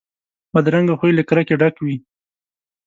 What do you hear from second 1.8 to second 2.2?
وي